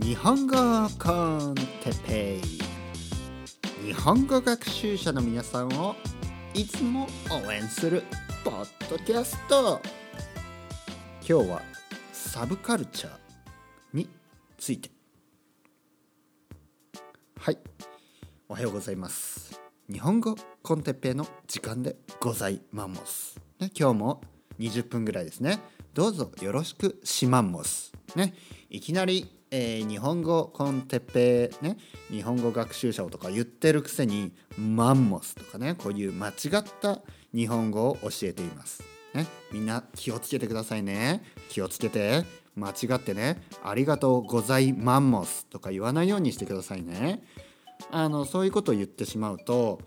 [0.00, 0.56] 日本語
[0.98, 1.12] コ
[1.50, 3.86] ンテペイ。
[3.86, 5.96] 日本語学習者の皆さんを
[6.54, 8.04] いつも応援する
[8.44, 9.80] ポッドキャスト。
[11.28, 11.62] 今日は
[12.12, 13.12] サブカルチャー
[13.92, 14.08] に
[14.58, 14.90] ついて。
[17.38, 17.58] はい。
[18.48, 19.60] おはようございます。
[19.90, 23.40] 日本語コンテッペイの時間でございます。
[23.58, 24.20] ね、今日も
[24.58, 25.58] 20分ぐらいですね。
[25.94, 27.92] どうぞよろしくしまんもす。
[28.14, 28.34] ね。
[28.70, 31.76] いきなり、えー、日本語コンテッペね
[32.10, 37.00] 日本語学習者をとか言ってるくせにマンモスとかねこういう間違った
[37.34, 38.82] 日本語を教えています。
[39.14, 41.22] ねみんな気をつけてくださいね。
[41.48, 42.24] 気をつけて。
[42.56, 43.42] 間違ってね。
[43.62, 47.22] ありがとうございマンモスとか言わないようにしてくださいね。
[47.90, 49.80] あのそういうことを言ってしまうと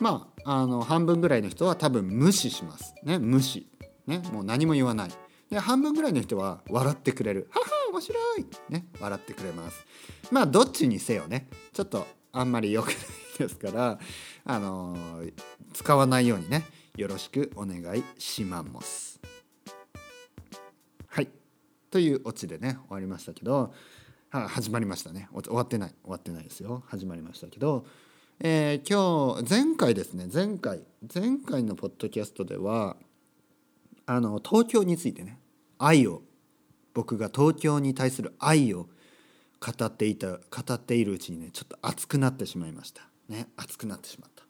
[0.00, 2.94] まああの半分ぐらいの人は多分無視します。
[3.02, 3.66] ね無視。
[4.06, 5.10] ねもう何も言わない。
[5.50, 7.48] で半分ぐらいの人は笑ってくれる。
[7.50, 9.86] は は面白いね笑ってくれます。
[10.32, 12.96] まあどっちにせよねちょっとあんまり良くない
[13.38, 14.00] ですから
[14.44, 15.32] あのー、
[15.72, 16.64] 使わないようにね
[16.96, 19.20] よろしくお願いします。
[21.06, 21.28] はい。
[21.88, 23.72] というオチでね終わりましたけど
[24.30, 25.28] は始まりましたね。
[25.32, 25.94] 終わってない。
[26.02, 26.82] 終わってないですよ。
[26.88, 27.86] 始まりましたけど
[28.40, 30.26] えー、今日前回ですね。
[30.32, 30.82] 前回
[31.14, 32.96] 前回のポッドキャストでは
[34.04, 35.38] あの東京についてね
[35.78, 36.22] 愛を
[36.94, 38.86] 僕が東京に対する愛を
[39.60, 40.38] 語っていた語
[40.72, 43.02] っているうちにねちょっと熱くなってしまいました。
[43.28, 44.44] ね熱くなってしまった。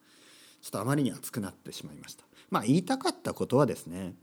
[0.61, 2.25] ちょっとあまりに熱くなってしまいました。
[2.51, 4.15] まあ言いたかったことはですね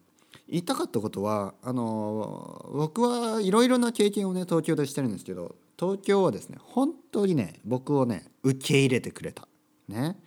[0.48, 9.48] 言いたかったことはあの僕はいろいろな経験をね東京でしてるんですけど東京はですね本当にね僕をね受け入れてくれた。
[9.88, 10.18] ね。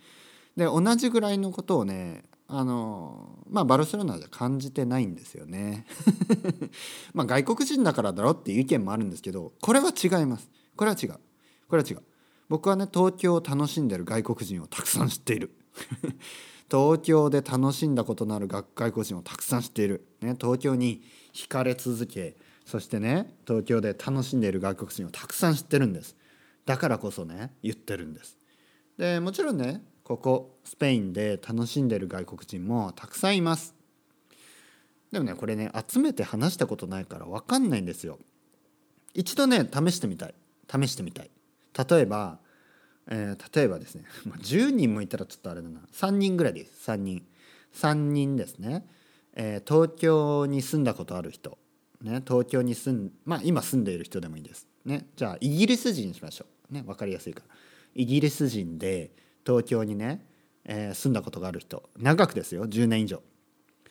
[0.57, 5.85] で同じぐらいのことをねあのまあバルセロナじゃ感じてないんですよね。
[7.13, 10.49] まあ外国人だからだろっていう意見もあるんですけどこれは違います。
[10.75, 11.19] これは違う。
[11.67, 12.01] これは違う。
[12.47, 15.51] 僕はね東京を楽しんでる外国人をたくさん知っている。
[16.69, 20.07] 東京で楽しんだことのある外国人をたくさん知っている。
[20.21, 21.03] ね、東京に
[21.33, 26.15] 惹かれ続けそしてね東京で楽しんでいる外国人をたくさん知ってるんです。
[26.65, 28.37] だからこそね言ってるんです。
[28.97, 33.73] でもちろんねここスペインで楽しんでる外国人もたくさんいます。
[35.11, 38.19] でもねこれね集めて話したことないから分かんないんですよ。
[39.15, 40.35] 一度ね試してみたい。
[40.71, 41.31] 試してみたい。
[41.89, 42.37] 例えば、
[43.07, 44.03] えー、例えばですね
[44.43, 45.81] 10人もいたらちょっとあれだな。
[45.91, 47.25] 3人ぐらいです3人。
[47.73, 48.85] 3人ですね、
[49.33, 51.57] えー、東京に住んだことある人。
[52.03, 54.67] ね東京に住んまあ今住んでいる人でもいいです。
[54.85, 55.07] ね。
[55.15, 56.73] じゃあイギリス人にしましょう。
[56.75, 57.55] ね分かりやすいから。
[57.95, 60.25] イギリス人で東京にね、
[60.65, 61.89] えー、住んだことがある人。
[61.97, 62.65] 長くですよ。
[62.65, 63.21] 10年以上。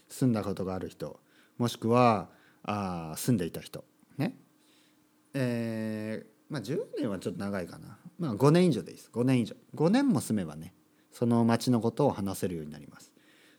[0.09, 1.21] 住んだことがある人。
[1.59, 2.29] もしくは
[2.65, 3.85] あ住んでいた人。
[4.19, 4.37] ね。
[5.35, 7.99] えー、まあ10年はちょっと長いかな。
[8.19, 9.11] まあ5年以上でいいです。
[9.13, 9.55] 5年以上。
[9.77, 10.75] 5年も住めばね
[11.13, 13.13] その町のことを話せるようになります。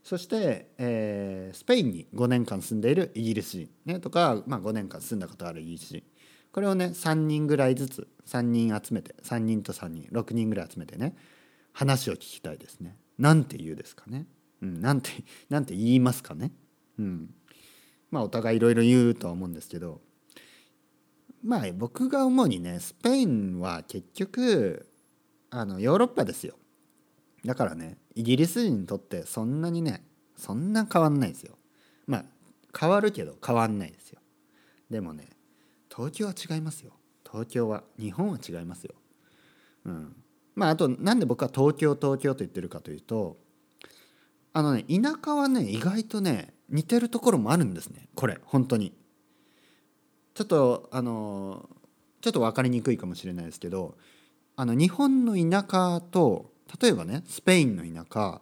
[0.04, 6.04] そして、えー、スペインに5年間住んでいるイギリス人、ね、とか、まあ、5年間住んだことあるイギリス人。
[6.52, 11.16] これをね3人ぐらいずつ3人集めて3人と3人6人ぐらい集めてね
[11.76, 12.98] 話を聞きたいですね。
[13.20, 14.26] なんて言うですかね。
[14.62, 15.12] うん、なんて
[15.50, 16.54] なんて言いますかね。
[16.98, 17.36] うん、
[18.10, 20.02] まあお互いいろいろ言うとは思うんですけど
[21.44, 24.90] まあ僕が思うにねスペインは結局
[25.50, 26.58] あのヨーロッパですよ。
[27.44, 30.08] だからねイギリス人にとってそんなにね
[30.38, 31.58] そんな変わんないですよ。
[32.08, 32.26] まあ
[32.78, 34.22] 変わるけど変わんないですよ。
[34.90, 35.28] でもね
[35.94, 36.94] 東京は違いますよ
[37.30, 38.96] 東京は日本は違いますよ。
[39.84, 40.16] うん、
[40.56, 43.38] まああとなんで僕は東京東京と言ってるかというと
[44.54, 48.94] あのね田舎はね意外とね似てるところもあるんですねこれ本当に。
[50.34, 51.70] ちょっとあの
[52.20, 53.98] ちょっと分かりにくいかもしれないですけど
[54.58, 56.52] あの日本の田舎と
[56.82, 58.42] 例えばねスペインの田舎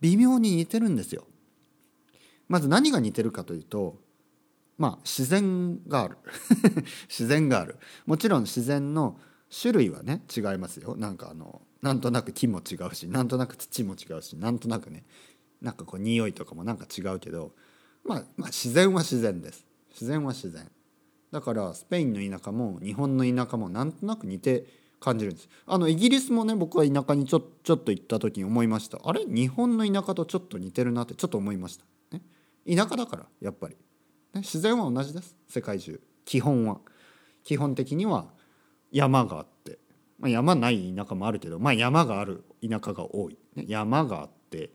[0.00, 1.26] 微妙に似てるんですよ。
[2.46, 3.96] まず何が似てるかというと
[4.76, 6.18] まあ自然がある
[7.08, 9.18] 自然があるもちろん自然の
[9.62, 10.96] 種類はね違いますよ。
[10.96, 15.04] なんかあのなんとなく木も違うしなんとなく土も違うしなんとなくね
[15.60, 17.52] なんかこう匂いとかもなんか違うけど、
[18.04, 19.66] まあ、まあ自然は自然です。
[19.90, 20.70] 自然は自然。
[21.30, 24.66] だからスペインの田舎も日本の田舎もなんとなく似て
[25.00, 25.48] 感じるんです。
[25.66, 28.98] あのイギリスもね僕は田舎にちょちょっと行った時に思いました。
[29.04, 29.24] あれ？
[29.26, 31.84] 日本の田舎とちょっと似てるなってちょっと思いました、
[32.16, 32.22] ね、
[32.68, 33.76] 田舎だからやっぱり。
[34.32, 35.36] ね、自然は同じです。
[35.48, 36.00] 世界中。
[36.24, 36.80] 基本は。
[37.44, 38.32] 基本的には
[38.94, 39.78] 山があって、
[40.18, 43.36] まあ、山ない田舎もあるけど、まあ、山がある田舎が多い、
[43.66, 44.70] 山があって、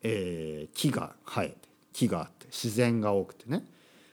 [0.00, 1.56] えー、木が生えて
[1.92, 3.64] 木があって自然が多くてね。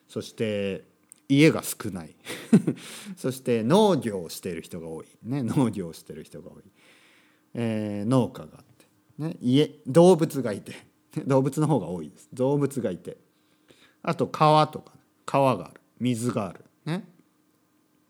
[0.07, 0.83] そして
[1.29, 2.15] 家が少ない。
[3.15, 6.63] そして農業をしている人が多い、ね、農業をしている人が多い、
[7.53, 8.85] えー、農家があって、
[9.23, 10.73] ね、家動物がいて。
[11.25, 12.29] 動物の方が多いです。
[12.33, 13.17] 動物がいて。
[14.03, 14.93] あと川とか
[15.25, 15.81] 川がある。
[15.99, 16.65] 水がある。
[16.85, 17.07] ね。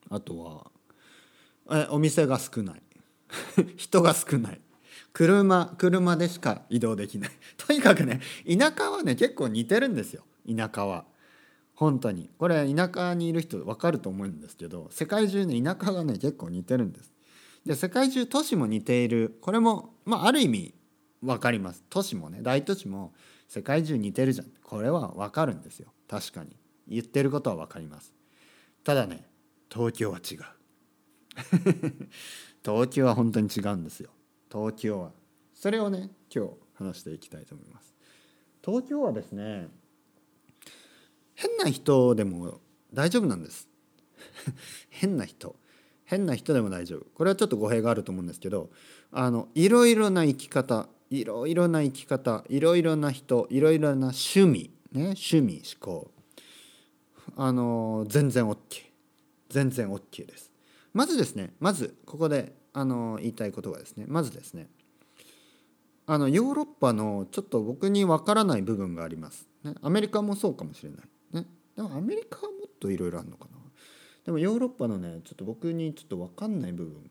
[0.09, 0.71] あとは
[1.71, 2.81] えお店が少ない。
[3.77, 4.61] 人が少ない。
[5.13, 7.31] 車車でしか移動できない。
[7.57, 10.23] とにかくね田舎はね結構似てるんですよ。
[10.47, 11.05] 田舎は。
[11.73, 12.29] 本当に。
[12.37, 17.13] これ田舎にいる人分かると思うんですけど世界中ね田舎がね結構似てるんです。
[17.65, 19.37] で世界中都市も似ている。
[19.41, 20.73] これもまあある意味
[21.21, 21.83] 分かります。
[21.89, 23.13] 都市もね大都市も
[23.47, 24.47] 世界中似てるじゃん。
[24.63, 25.91] これは分かるんですよ。
[26.07, 26.55] 確かに。
[26.87, 28.13] 言ってることは分かります。
[28.83, 29.25] ただね
[29.69, 30.58] 東京は違う。
[32.63, 34.09] 東京は本当に違うんですよ。
[34.51, 35.11] 東京は。
[35.53, 37.93] それをね今日話していきたいと思います。
[38.63, 39.69] 東京はですね
[41.35, 42.59] 変な人でも
[42.93, 43.69] 大丈夫なんです。
[44.89, 45.55] 変な人。
[46.03, 47.05] 変な人でも大丈夫。
[47.13, 48.71] これはちょっと語弊があると思うんですけど
[49.11, 56.11] あのいろいろな生き方いろいろな生き方いろいろな人いろいろな趣味ね趣味思考
[57.35, 58.57] あの全然 OK
[59.49, 60.48] 全然 OK です。
[60.93, 64.67] まずですねまずここであの言いたいことがですねまずですね
[66.05, 73.59] あのヨーロッパのちょっと僕にわからない部分があります、ね、アメリカもそうかもしれない、ね、でもアメリカはもっといろいろあるのかな。
[74.25, 77.09] でもヨーロッパのねちょっと僕にちょっと分かんない部分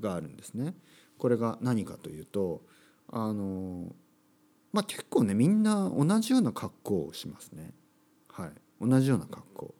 [0.00, 0.74] があるんですね。
[1.16, 2.62] これが何かというと
[3.08, 3.94] あの
[4.72, 7.72] まあ結構ねみんな同じような格好をしますね。
[8.28, 8.50] はい。
[8.80, 9.74] 同じような格好。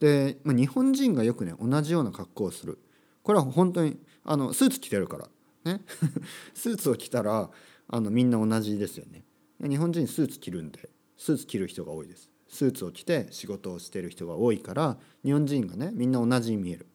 [0.00, 2.78] で、まあ、日本人がよくね同じような格好をする。
[3.22, 5.28] これは本当にあのスーツ着てるから。
[5.64, 5.82] ね。
[6.54, 7.50] スーツを着たら
[7.88, 9.24] あのみんな同じですよね。
[9.60, 12.30] 日本人スーツ着るんでスーツ着る人が多いです。
[12.48, 16.86] スーツを着て仕事をしてる人が多いから日本人がねみんな同じに見える。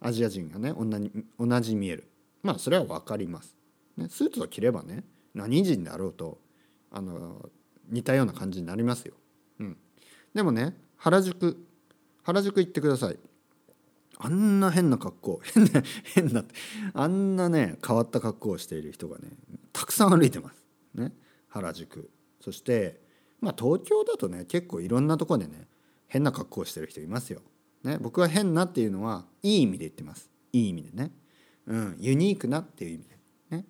[0.00, 0.72] アジア人がね
[1.38, 2.08] 同じに見える。
[2.42, 3.56] まあそれは分かります、
[3.96, 5.04] ね、スーツを着ればね
[5.34, 6.40] 何人であろうと
[6.90, 7.48] あの
[7.88, 9.14] 似たような感じになりますよ、
[9.60, 9.76] うん、
[10.34, 11.66] でもね原宿
[12.28, 13.18] 原宿行ってください。
[14.18, 15.40] あんな変な格好。
[15.54, 15.82] 変な
[16.14, 16.44] 変な
[16.92, 19.30] あんなね変わった格好をしている人がね
[19.72, 20.62] たくさん歩いてます。
[20.94, 21.14] ね。
[21.48, 22.10] 原宿。
[22.42, 23.00] そして
[23.40, 25.68] まあ東京だとね結構いろんなとこでね
[26.06, 27.40] 変な格好をしてる人いますよ。
[27.82, 30.30] ね、僕は変なっていうのはいい意味で言ってます。
[30.52, 31.12] いい意味でね、
[31.66, 33.56] うん、ユニークなっていう意味で。
[33.56, 33.64] ね。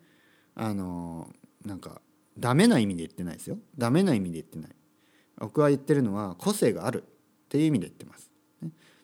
[0.56, 1.32] あの
[1.64, 2.02] なんか
[2.36, 3.58] ダメな意味で言ってないですよ。
[3.76, 4.70] ダメな意味で言ってない。
[5.36, 8.28] 僕は言ってるのは個性があるっていう意味で言ってます。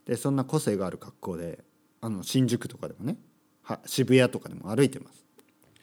[0.06, 1.64] でそんな個性がある格好で
[2.00, 3.16] あの新宿とかでもね
[3.62, 5.24] は渋谷とかでも歩いてます。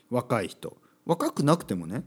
[0.09, 0.77] 若い人。
[1.05, 2.03] 若くなくてもね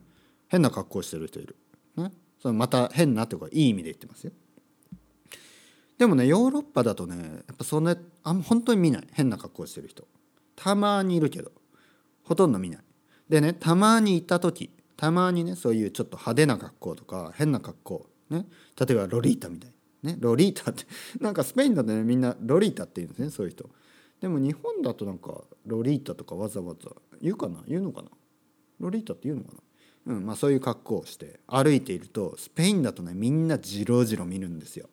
[0.47, 1.57] 変な格好してる人いる、
[1.97, 4.33] ね、そのまた変なとかいい意味で言ってますよ。
[5.99, 9.09] でもねヨーロッパだとねやっぱそんなあ本当に見ない。
[9.13, 10.07] 変な格好してる人。
[10.55, 11.51] たまにいるけど。
[12.23, 12.81] ほとんど見ない。
[13.29, 18.47] でねたまに行った時たまにねそういうちょっと派手な格好とか変な格好ね。
[18.79, 19.73] 例えばロリータみたい
[20.05, 20.85] ねロリータって
[21.21, 23.69] なんかスペインだとねみんなロリータって言うんですねそういう人。
[24.21, 26.91] でも日本だとなんかロリータとかわざわざ
[27.21, 27.63] 言うかな？
[27.67, 28.09] 言うのかな？
[28.79, 29.53] ロリータって言うのか
[30.07, 30.15] な？
[30.15, 34.89] うんまあそういう格好をして歩いているとスペインだとねみんなじろじろ見るんですよ。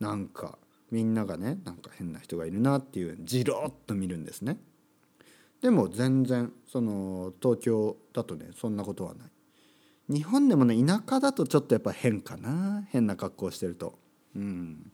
[0.00, 0.58] なんか
[0.90, 4.58] みんながねなんか変な人がいるなっていうじろっと見るんですね。
[5.60, 9.30] でも全然その東京だとねそんなことはない。
[10.08, 12.86] 日本でもね田舎だとちょっとやっぱ変かな？
[12.90, 13.98] 変な格好してると。
[14.36, 14.92] うん、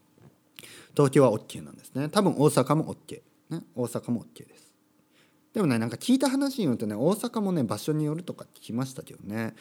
[0.97, 2.09] 東京は OK なんですね。
[2.09, 4.73] 多分大阪も OK、ね、大阪も OK です。
[5.53, 9.55] でもねなんか聞いた話によるとね大阪もね場所によるとか聞きましたけどね。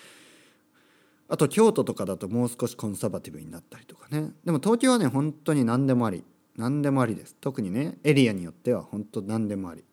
[1.27, 4.31] あと京都とかだともう少しコンサバティブになったりとかね。
[4.45, 6.23] でも東京はね本当に何でもあり。
[6.57, 7.35] 何でもありです。
[7.39, 9.83] 特にねエリアによっては本当何でもあり。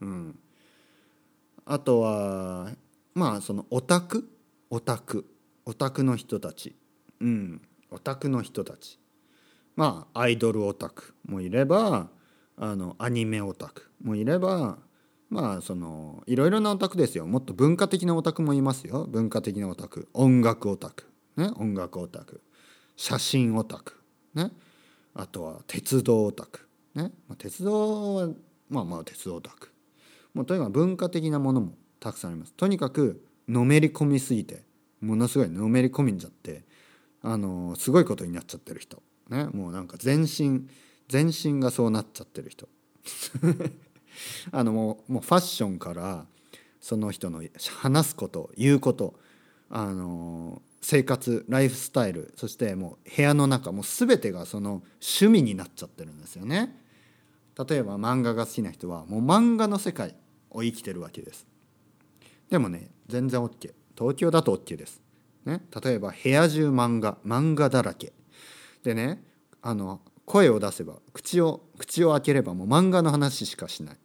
[0.00, 0.38] うん。
[1.64, 2.70] あとは
[3.14, 4.28] まあそのオタク？
[4.70, 5.24] オタク。
[5.64, 6.74] オタクの人たち。
[7.20, 7.62] うん。
[7.90, 8.97] オタクの人たち。
[9.78, 12.08] まあアイドルオタクもいれば
[12.56, 14.78] あのアニメオタクもいれば
[15.30, 17.28] まあそのいろいろなオタクですよ。
[17.28, 19.06] もっと文化的なオタクもいますよ。
[19.08, 20.08] 文化的なオタク。
[20.14, 21.04] 音楽オタク。
[21.36, 21.52] ね。
[21.54, 22.42] 音楽オタク。
[22.96, 24.02] 写真オタク。
[24.34, 24.50] ね。
[25.14, 26.66] あとは鉄道オタク。
[26.96, 28.28] ね、まあ、鉄道は
[28.68, 29.72] まあまあ鉄道オタク。
[30.34, 32.52] もうとにかく文化的なものもたくさんあります。
[32.54, 34.64] とにかくのめり込みすぎて
[35.00, 36.64] ものすごいのめり込みんじゃって
[37.22, 39.00] あのすごいことになっちゃってる人。
[39.28, 40.68] ねもうなんか全身
[41.08, 42.68] 全身がそうなっちゃってる人
[44.52, 46.26] あのもうもうファッションから
[46.80, 47.42] その人の
[47.80, 49.14] 話すこと言うこと
[49.70, 56.76] あの生活ライフスタイルそしてもう部屋の中もう全てがその趣味になっちゃってるんですよね。
[57.68, 60.14] 例えば漫画が好きな人はもう漫画の世界
[60.50, 61.46] を生きてるわけです。
[62.48, 65.02] でもね全然 OK 東京だと OK です。
[65.44, 68.12] ね、例えば部屋中漫画漫画だらけ
[68.82, 69.22] でね
[69.62, 73.96] あの声を出せば口を口を開ければもう漫画の話しかしない。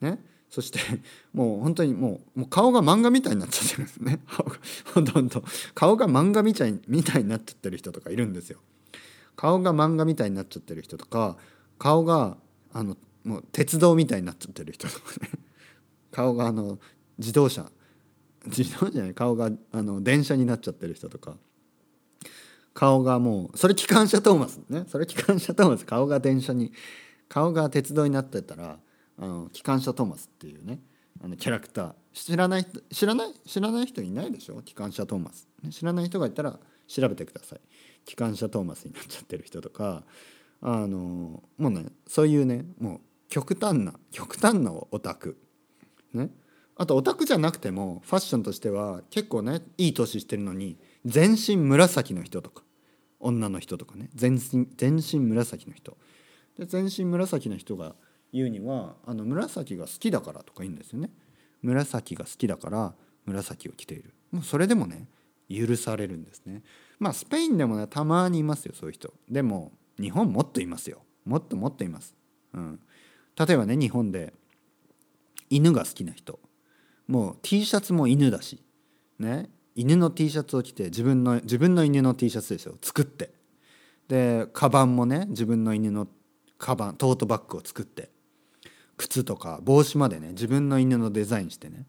[0.00, 0.78] ね、そして
[1.32, 4.20] もう本当にもうもう顔が漫画みたいになっちゃってるんですね。
[4.94, 5.42] ほとんど。
[5.74, 8.60] 顔が漫画みたいみたいになっちゃってる人とかいるんですよ。
[9.36, 11.36] 顔が漫画みたいになっちゃってる人とか
[11.78, 12.36] 顔が
[12.72, 15.30] あのもう鉄道みたいになっちゃってる人とかね。
[16.12, 16.78] 顔があの
[17.18, 17.70] 自動車。
[18.46, 19.14] 自動車じゃない。
[19.14, 21.36] 顔があの電車になっちゃってる人とか。
[22.74, 24.84] 顔がもうそれ機関車トーマスね。
[24.88, 25.86] それ機関車トーマス。
[25.86, 26.72] 顔が電車に
[27.28, 28.78] 顔が鉄道になってたら
[29.18, 30.80] あの機関車トーマスっていうね。
[31.22, 31.94] あのキャラクター。
[32.12, 34.60] 知らない知らない知らない人いないでしょ？
[34.62, 37.60] 機関車トーマス、知らない人がいたら調べてください。
[38.04, 40.02] 機関車トーマスになっちゃってる人とか。
[40.66, 45.36] あのもうねそういうねもう極端な極端なオタク。
[46.12, 46.30] ね。
[46.76, 52.62] あとオタクじゃなくてもファッションとしては結構ねいい年してるのに全身紫の人とか
[53.20, 54.10] 女の人とかね。
[54.14, 55.96] 全身全身紫の人。
[56.58, 57.94] で全身紫の人が
[58.32, 61.10] 言うにはあの紫が好きだからとか言うんですよね。
[61.62, 62.94] 紫が好きだから
[63.24, 64.14] 紫を着ている。
[64.30, 65.08] もうそれでもね
[65.48, 66.62] 許されるんですね。
[66.98, 69.12] まあスペインでもねたまにいますよそういう人。
[69.28, 71.02] でも日本もっといますよ。
[71.24, 72.14] もっともっといます、
[72.52, 72.80] うん、
[73.38, 74.34] 例えばね日本で
[75.48, 76.38] 犬が好きな人。
[77.06, 78.62] もう T シャツも犬だし。
[79.18, 79.50] ね。
[79.74, 82.74] 犬の T シャツを着て自分の自分の犬の T シャツですよ。
[82.80, 83.30] 作って。
[84.08, 86.06] でカバンもね自分の犬の
[86.58, 88.10] カバントートバッグを作って。
[88.96, 91.86] 靴とか帽子までね自分の犬のデザインしてね。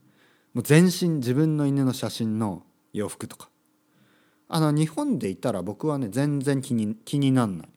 [0.53, 2.63] もう全身自分の犬の写真の
[2.93, 3.49] 洋服とか。
[4.47, 7.69] あの日本でいたら僕はね全然気に気になんない。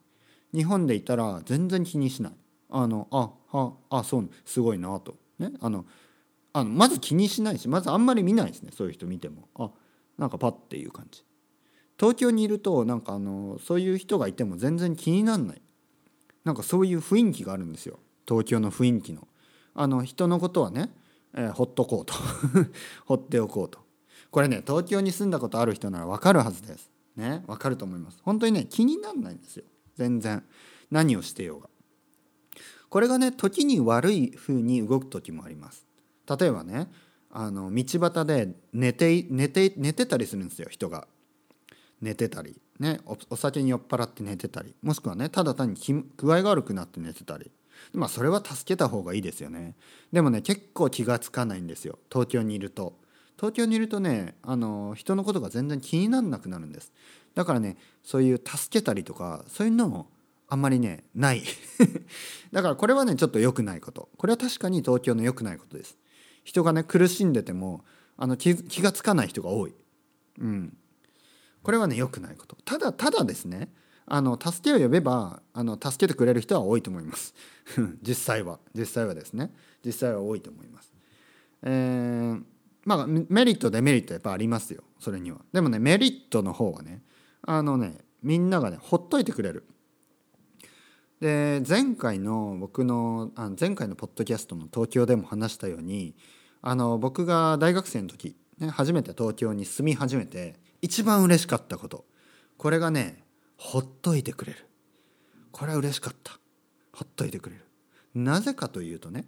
[0.55, 2.33] 日本でいたら全然気にしない。
[2.71, 5.17] あのあはあそうすごいなと。
[5.39, 5.85] ねあの
[6.53, 9.49] あのまず気にしないしまずあんまり見ないですねそういう人見ても。
[9.55, 9.71] あ
[10.19, 11.25] なんかパッていう感じ。
[11.99, 15.63] 東京にいるとなんかあのそういう人がいても全然気になんない。
[16.45, 17.99] なんかそういう雰囲気があるんですよ。
[18.27, 19.27] 東京の雰囲気の。
[19.75, 20.91] あの人のことはね、
[21.35, 22.15] えー、ほっとこうと。
[23.07, 23.81] 放っておこうと。
[24.31, 26.91] これね東京に住んだことある人なら分かるはずです。
[27.17, 28.19] ね分かると思います。
[28.23, 29.65] 本当にね気になんないんですよ。
[29.97, 30.45] 全然。
[30.91, 31.69] 何をしてようが。
[32.89, 35.87] これがね時に悪い風に動く時もあります。
[36.39, 36.91] 例えばね
[37.31, 41.07] あの道端で寝て寝て寝てたりするんですよ人が。
[42.01, 42.57] 寝てたり。
[42.79, 44.75] ねお酒に酔っ払って寝てたり。
[44.83, 45.77] もしくはねただ単に
[46.17, 47.51] 具合が悪くなって寝てたり。
[47.93, 49.75] まあそれは助けた方がいいですよね。
[50.13, 51.99] でもね結構気が付かないんですよ。
[52.11, 52.99] 東京にいると。
[53.37, 56.93] 東京にいるとねあの人のことが全然気にならなくなるんです。
[57.35, 60.11] だからねそういう助けたりとかそういうのも
[60.49, 61.43] あんまりねない。
[62.53, 64.09] だからこれはねちょっと良くないこと。
[64.17, 65.99] これは確かに東京の良くないことです。
[66.49, 67.85] 人がね苦しんでても
[68.17, 69.75] あの気気が付かない人が多い、
[70.41, 70.75] うん、
[71.63, 72.57] これはね良くないこと。
[72.65, 73.71] ただただですね
[74.07, 77.35] あの助けを呼べばあの助けてくれる人は多いと思います。
[78.01, 78.61] 実際は。
[78.75, 79.53] 実際はですね。
[79.85, 80.91] 実際は多いと思います。
[81.65, 82.43] えー、
[82.87, 84.85] まあメリットデメリットやっぱありますよ。
[84.99, 85.45] それには。
[85.53, 87.03] でもねメリットの方はね
[87.43, 89.67] あのねみんながねほっといてくれる。
[91.21, 96.15] で前回の僕のあ前回のポッドキャストの東京でも話したように
[96.63, 102.05] あの僕が大学生の時、ね、初めて東京に住み始めて一番嬉しかったこと。
[102.57, 103.23] これがね
[103.57, 104.67] ほっといてくれる。
[105.53, 106.39] これは嬉しかった。
[106.93, 107.65] ほっといてくれる。
[108.15, 109.27] なぜかというとね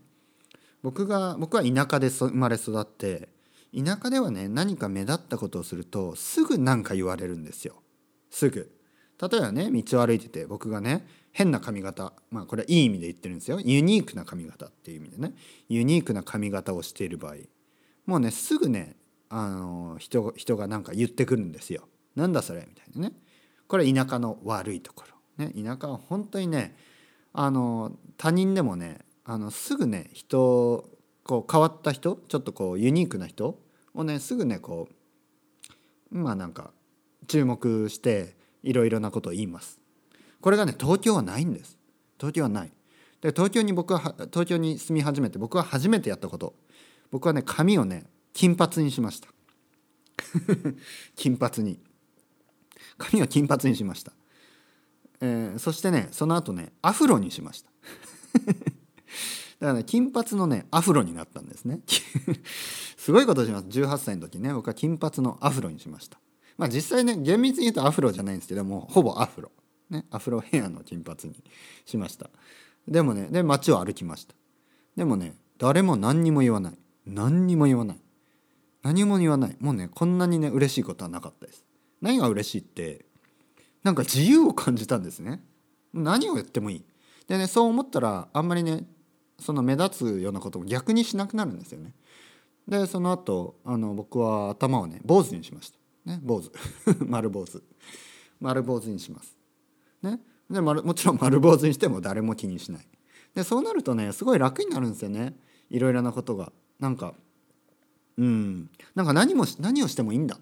[0.82, 3.28] 僕が僕は田舎で生まれ育って
[3.76, 7.74] 田舎ではね何か目立ったことをするとすぐ何か言われるんですよ。
[8.30, 8.72] すぐ。
[9.20, 15.34] 例えばね道を歩いてて僕がね変な髪型まあこれはいい意味で言ってるんですよユニークな髪型っていう意味でね
[15.68, 17.34] ユニークな髪型をしている場合
[18.06, 18.96] もうねすぐね
[19.30, 21.88] あの人人がなんか言ってくるんですよ。
[22.16, 23.14] なんだそれみたいなね。
[23.68, 25.04] これ田舎の悪いとこ
[25.38, 25.46] ろ。
[25.46, 26.76] ね、田舎は本当にね
[27.32, 30.90] あの他人でもねあのすぐね人
[31.22, 33.60] こう変わった人ちょっとこうユニークな人
[33.94, 34.88] をねすぐねこ
[36.10, 36.72] うまあなんか
[37.28, 39.79] 注目していろいろなことを言います。
[40.40, 41.78] これがね東京はないんです。
[42.18, 42.72] 東京はない。
[43.20, 46.54] で東京に僕は東京に住み始めて僕は初めてやったこと。
[47.10, 49.28] 僕はね髪をね金髪にしました。
[51.16, 51.78] 金髪に。
[52.98, 54.12] 髪を金髪にしました、
[55.20, 57.70] えー、そしてねその後ねアフロにしました。
[58.40, 58.62] だか
[59.60, 61.80] らね金髪のねアフロになったんですね。
[62.96, 63.66] すごいことします。
[63.66, 66.18] 18歳の時ね僕は金髪のアフロにしました。
[66.58, 69.50] まあ実際ね厳密に言うとアフロじゃないんですけどもほぼアフロ、
[69.90, 71.42] ね、アフロヘアの金髪に
[71.84, 72.30] しました。
[72.88, 74.34] でもねで街を歩きました。
[74.96, 76.74] でもね誰も何にも言わない。
[77.06, 78.00] 何にも言わない。
[78.82, 79.56] 何も言わない。
[79.60, 81.64] もうねこんなにね嬉しいことはなかったです。
[82.00, 83.04] 何が嬉しいって
[83.82, 85.42] なんか自由を感じたんですね。
[85.92, 86.84] 何をやってもいい。
[87.28, 88.84] でねそう思ったらあんまりね
[89.38, 91.94] その目立つようなことも逆にしなくなるんですよね。
[92.68, 95.78] でその後あの僕は頭をね坊主にしました。
[96.04, 96.50] ね坊主。
[97.06, 97.62] 丸坊主。
[98.40, 99.39] 丸坊主にします。
[100.02, 100.20] ね。
[100.50, 102.86] でもちろん 丸坊主にしても誰も気にしない。
[103.34, 105.36] でそうなるとねすごい楽になるんですよね。
[105.70, 106.52] いろいろなことが。
[106.78, 107.14] なんか
[108.18, 108.70] うん。
[108.94, 110.38] なんか何も何をしてもいいんだ、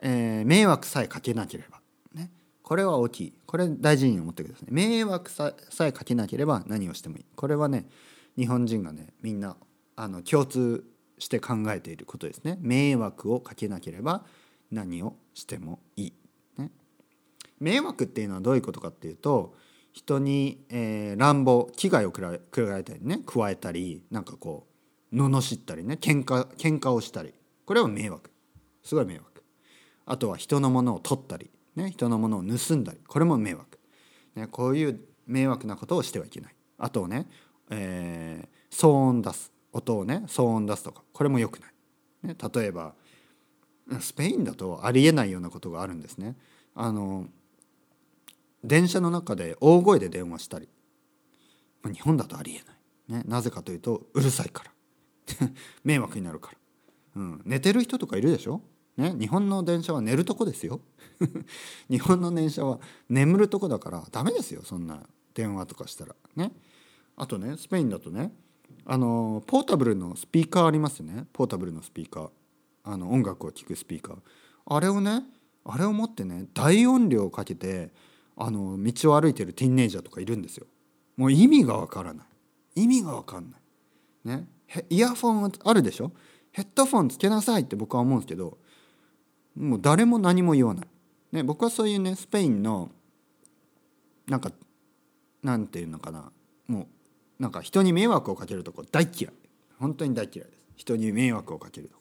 [0.00, 1.80] えー、迷惑さえかけなければ。
[2.14, 2.30] ね。
[2.62, 3.32] これは大きい。
[3.46, 7.24] これ大事に思ってください迷惑さえかけなければ何をしてもいい。
[7.34, 7.88] これはね
[8.36, 9.56] 日本人がねみんな
[9.96, 10.84] あの共通
[11.18, 12.58] して考えていることですね。
[12.60, 14.24] 迷惑をかけなければ
[14.70, 16.12] 何をしてもいい、
[17.60, 19.54] 迷惑っていうのはどういうことかっていうと
[19.92, 24.66] 人に、えー、乱暴危害を加えたりね加えたりなんかこ
[25.12, 27.34] う罵ったりね喧嘩喧嘩をしたり。
[27.66, 28.30] これは迷惑。
[28.82, 29.44] すごい迷惑。
[30.06, 32.98] あとは人のものを取ったり、ね、人のものを盗んだり。
[33.06, 33.78] これも迷惑、
[34.34, 36.54] ね、こういう迷惑なことをしてはいけない。
[36.78, 37.28] あとね、
[37.70, 39.52] えー、騒音出す。
[39.72, 41.04] 音をね騒音出すとか。
[41.12, 41.72] これも良くない、
[42.24, 42.94] ね、例えば
[44.00, 46.36] スペインだとありえないようなことがあるんですね。
[46.74, 47.26] あの
[48.64, 50.68] 電車の中で大声で電話したり、
[51.82, 54.72] まあ、日本だとありえない、ね、なぜかというとうるさいから。
[55.84, 56.58] 迷惑になるから、
[57.16, 58.62] うん、寝てる人とかいるでしょ、
[58.96, 60.80] ね、日本の電車は寝るとこですよ。
[61.90, 66.16] 日本の電車は眠るとこだからダメですよそんな電話とかしたら。
[66.36, 66.52] ね。
[67.16, 68.32] あとねスペインだとね
[68.86, 71.26] あのポータブルのスピーカーありますよね。
[71.32, 72.30] ポータブルのスピーカー。
[72.82, 74.18] あの音楽を聴くスピーカー。
[74.66, 75.24] あれをね
[75.64, 77.92] あれを持ってね大音量をかけて
[78.42, 80.66] あの道を歩いてるティーンネイジャーとかいるんですよ。
[81.16, 82.82] もう意味がわからない。
[82.82, 83.60] 意味がわかんない。
[84.24, 84.48] ね。
[84.88, 86.12] イヤフォンあるでしょ？
[86.52, 88.58] ヘッドフォンつけなさいって僕は思うんですけど
[89.56, 90.86] もう誰も何も言わない。
[91.32, 92.90] ね、僕はそういうねスペインの
[94.26, 94.50] なんか
[95.42, 96.32] なんていうのかな
[96.66, 96.88] も
[97.38, 99.34] うなんか人に迷惑をかけるとこ大嫌い
[99.78, 101.98] 本当に大嫌いです人に迷惑をかけると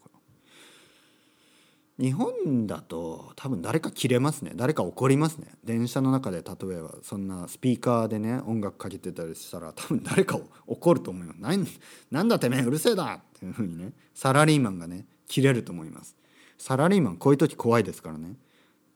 [1.99, 4.53] 日本だと多分誰か切れますね。
[4.55, 5.47] 誰か怒りますね。
[5.65, 11.39] 電車の中で例えばそんなスピーカーでね音楽かけてたりしたら多分誰かを怒ると思います。
[11.41, 11.67] 何
[12.09, 13.15] なんだてめえうるせえだ！
[13.15, 16.15] っていうふうにねサラリーマンがね切れると思います。
[16.57, 18.35] サラリーマンこういう時怖いですからね。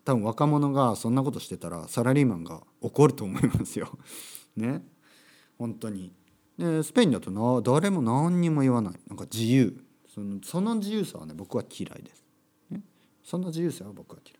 [0.05, 3.97] 多分若者がそんなことしてたらサラリーマンが怒ると思いますよ。
[4.55, 4.81] ね。
[5.57, 6.13] 本当に。
[6.57, 8.93] でスペインだとな誰も何にも言わない。
[9.09, 9.77] なんか自由。
[10.07, 12.22] そのその自由さはね僕は嫌いです。
[13.23, 14.39] そんな自由さは僕は嫌い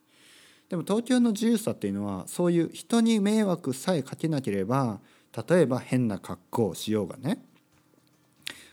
[0.69, 4.99] でも東京の自由さっていうのはそういう人に迷惑さえかけなければ
[5.47, 7.43] 例えば変な格好をしようがね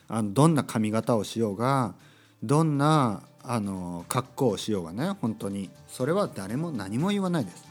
[0.08, 1.94] あのどんな髪型をしようが
[2.42, 7.64] どんなあの格好をしようがね本当にそれは誰も何も言わないです。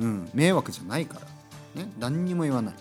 [0.00, 1.20] うん、迷惑じゃないか
[1.74, 2.74] ら、ね、何にも言わない。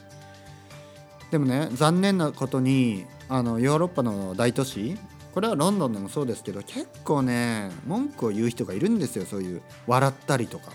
[1.29, 4.97] でもね残念なことにあのヨーロッパの大都市
[5.33, 10.71] これはロンドンでもそうですけど結構ね文句を言う人がいるんですよそういう笑ったりとか。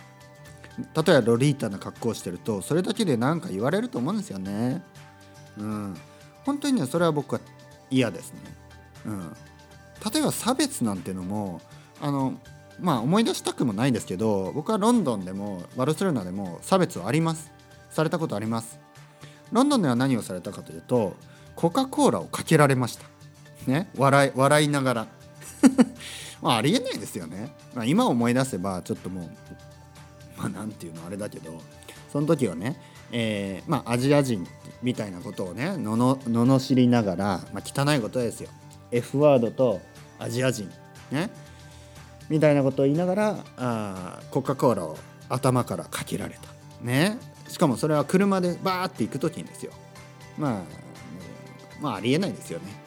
[0.78, 4.82] 例えばロリータな格好をしてるとそれだけで何か言われると思うんですよね。
[5.58, 5.94] うん。
[6.44, 7.40] 本当にねそれは僕は
[7.90, 8.40] 嫌ですね。
[9.06, 9.36] うん。
[10.12, 11.60] 例えば差別なんてのも
[12.00, 12.38] あの
[12.78, 17.50] まあ思い出したくもないですけど僕はロンドンでもバルセロナでも差別はあります。
[17.88, 18.78] されたことあります。
[19.52, 21.16] ロンドンでは何をされたかというと
[21.54, 23.15] コカ・コーラをかけられました。
[23.66, 23.88] ね。
[23.96, 25.06] 笑い笑いながら。
[26.42, 29.30] まあありえないですよね、まあ、今思い出せばちょっともう
[30.36, 31.60] まあなんていうのあれだけど
[32.12, 34.46] その時はね、えー、まあアジア人
[34.82, 38.48] みたいなことをねのの罵りながら、まあ、汚いことですよ。
[38.92, 39.80] F ワードと
[40.18, 40.70] アジア人
[41.10, 41.30] ね。
[42.28, 44.96] みたいなことを言いながらあコカ・コーラを
[45.28, 46.48] 頭からかけられた。
[46.84, 47.18] ね。
[47.48, 49.72] しかもそれは車でバーって行く時にですよ。
[50.38, 50.62] まあ
[51.80, 52.85] まあありえないですよね。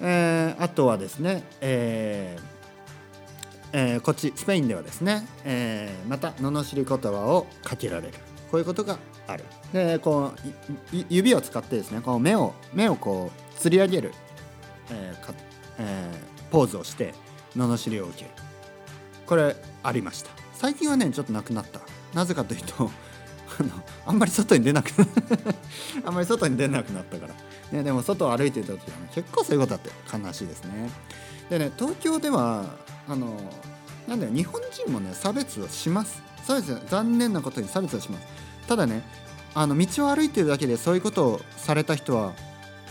[0.00, 2.58] えー、あとはですね、えー
[3.72, 8.14] えー、こっちスペインではですね、えー、また罵り言葉をかけられる。
[8.50, 9.44] こういうことがある。
[9.72, 14.12] でこう指を使ってですねこう目を目をこう吊り上げる、
[14.90, 15.34] えーか
[15.78, 17.12] えー、ポーズをして
[17.54, 18.30] 罵りを受ける。
[19.26, 20.30] これありました。
[20.54, 21.80] 最近はねちょっとなくなった。
[22.14, 22.90] なぜかというと
[23.60, 23.70] あの
[24.06, 24.90] あんまり外に出なく
[26.04, 27.34] あんまり外に出なくなったから。
[27.72, 30.90] ね、でも外を歩いてた時は、ね、結構そういうことだって悲しいですね。
[31.50, 32.64] でね東京では
[33.08, 33.34] あの
[34.06, 36.22] なんで日本人もね差別をします。
[36.44, 38.26] そうですよ残念なことに差別をします。
[38.66, 39.02] ただね
[39.54, 42.32] あの道を歩いてるだけでそういうことをされた人は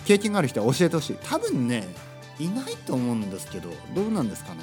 [0.06, 1.18] 経験がある人は教えてほしい。
[1.24, 1.88] 多分ね
[2.40, 4.60] いないと思うんですけどどうなんですかね。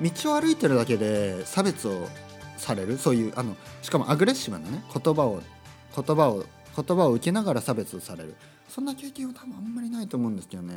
[0.00, 2.08] 道を歩いてるだけで差別を
[2.56, 2.96] される？
[2.98, 5.42] そういうあのしかもアグレッシブなね言葉を
[5.96, 6.44] 言葉を
[6.76, 8.34] 言葉を受けながら差別される。
[8.68, 10.74] そんな経験は多分あんまりないと思うんですけどね。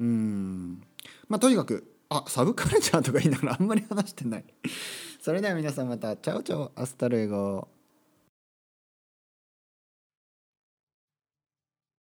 [0.00, 0.82] うん。
[1.28, 4.44] まあとにかくあサブカルチャーとか言いながらあんまり話してない。
[5.20, 6.16] それでは皆さんまた。
[6.16, 7.68] Chao chao。Hasta luego